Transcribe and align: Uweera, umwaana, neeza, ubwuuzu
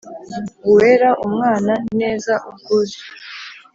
Uweera, 0.69 1.09
umwaana, 1.25 1.73
neeza, 1.97 2.33
ubwuuzu 2.49 3.01